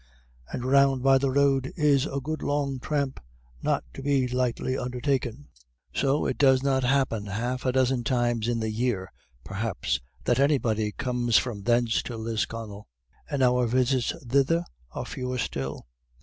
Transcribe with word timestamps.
And 0.51 0.65
round 0.65 1.03
by 1.03 1.19
the 1.19 1.29
road 1.29 1.73
is 1.75 2.07
a 2.07 2.19
good 2.19 2.41
long 2.41 2.79
tramp, 2.79 3.19
not 3.61 3.83
to 3.93 4.01
be 4.01 4.27
lightly 4.27 4.75
undertaken. 4.75 5.49
So 5.93 6.25
it 6.25 6.39
does 6.39 6.63
not 6.63 6.81
happen 6.83 7.27
half 7.27 7.67
a 7.67 7.71
dozen 7.71 8.03
times 8.03 8.47
in 8.47 8.61
the 8.61 8.71
year, 8.71 9.11
perhaps, 9.43 9.99
that 10.23 10.39
anybody 10.39 10.91
comes 10.91 11.37
from 11.37 11.61
thence 11.61 12.01
to 12.01 12.17
Lisconnel, 12.17 12.87
and 13.29 13.43
our 13.43 13.67
visits 13.67 14.11
thither 14.27 14.65
are 14.91 15.05
fewer 15.05 15.37
still. 15.37 15.85